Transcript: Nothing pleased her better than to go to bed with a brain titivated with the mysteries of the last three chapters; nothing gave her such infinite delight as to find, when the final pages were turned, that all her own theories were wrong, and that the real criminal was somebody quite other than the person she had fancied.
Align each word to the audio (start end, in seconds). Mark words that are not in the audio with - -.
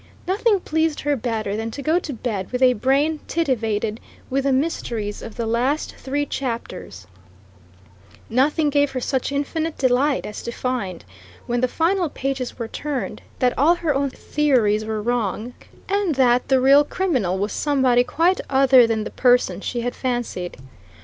Nothing 0.27 0.59
pleased 0.59 1.01
her 1.01 1.15
better 1.15 1.55
than 1.55 1.69
to 1.69 1.81
go 1.83 1.99
to 1.99 2.11
bed 2.11 2.51
with 2.51 2.63
a 2.63 2.73
brain 2.73 3.19
titivated 3.27 3.99
with 4.31 4.45
the 4.45 4.51
mysteries 4.51 5.21
of 5.21 5.35
the 5.35 5.45
last 5.45 5.93
three 5.95 6.25
chapters; 6.25 7.05
nothing 8.27 8.71
gave 8.71 8.89
her 8.93 8.99
such 8.99 9.31
infinite 9.31 9.77
delight 9.77 10.25
as 10.25 10.41
to 10.41 10.51
find, 10.51 11.05
when 11.45 11.61
the 11.61 11.67
final 11.67 12.09
pages 12.09 12.57
were 12.57 12.67
turned, 12.67 13.21
that 13.37 13.55
all 13.59 13.75
her 13.75 13.93
own 13.93 14.09
theories 14.09 14.85
were 14.85 15.03
wrong, 15.03 15.53
and 15.87 16.15
that 16.15 16.47
the 16.47 16.59
real 16.59 16.83
criminal 16.83 17.37
was 17.37 17.53
somebody 17.53 18.03
quite 18.03 18.41
other 18.49 18.87
than 18.87 19.03
the 19.03 19.11
person 19.11 19.61
she 19.61 19.81
had 19.81 19.93
fancied. 19.93 20.57